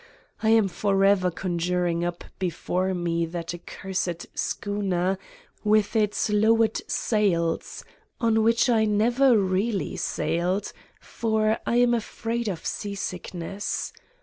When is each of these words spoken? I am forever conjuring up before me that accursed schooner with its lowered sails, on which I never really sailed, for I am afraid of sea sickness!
I 0.41 0.49
am 0.49 0.67
forever 0.67 1.29
conjuring 1.29 2.03
up 2.03 2.23
before 2.39 2.95
me 2.95 3.27
that 3.27 3.53
accursed 3.53 4.25
schooner 4.35 5.19
with 5.63 5.95
its 5.95 6.27
lowered 6.31 6.81
sails, 6.89 7.85
on 8.19 8.41
which 8.41 8.67
I 8.67 8.85
never 8.85 9.37
really 9.37 9.95
sailed, 9.97 10.73
for 10.99 11.59
I 11.67 11.75
am 11.75 11.93
afraid 11.93 12.47
of 12.49 12.65
sea 12.65 12.95
sickness! 12.95 13.93